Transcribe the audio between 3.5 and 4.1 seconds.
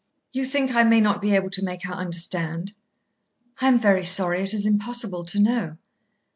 "I am very